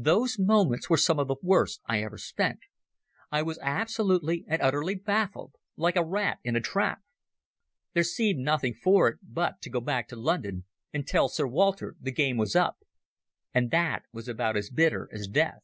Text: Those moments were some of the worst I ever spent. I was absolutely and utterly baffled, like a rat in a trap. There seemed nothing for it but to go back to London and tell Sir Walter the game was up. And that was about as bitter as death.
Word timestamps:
Those 0.00 0.38
moments 0.38 0.88
were 0.88 0.96
some 0.96 1.18
of 1.18 1.28
the 1.28 1.36
worst 1.42 1.82
I 1.84 2.02
ever 2.02 2.16
spent. 2.16 2.60
I 3.30 3.42
was 3.42 3.58
absolutely 3.60 4.42
and 4.48 4.62
utterly 4.62 4.94
baffled, 4.94 5.52
like 5.76 5.96
a 5.96 6.02
rat 6.02 6.38
in 6.42 6.56
a 6.56 6.62
trap. 6.62 7.00
There 7.92 8.02
seemed 8.02 8.38
nothing 8.40 8.72
for 8.72 9.08
it 9.08 9.18
but 9.22 9.60
to 9.60 9.68
go 9.68 9.82
back 9.82 10.08
to 10.08 10.16
London 10.16 10.64
and 10.94 11.06
tell 11.06 11.28
Sir 11.28 11.46
Walter 11.46 11.94
the 12.00 12.10
game 12.10 12.38
was 12.38 12.56
up. 12.56 12.78
And 13.52 13.70
that 13.70 14.04
was 14.14 14.28
about 14.28 14.56
as 14.56 14.70
bitter 14.70 15.10
as 15.12 15.28
death. 15.28 15.62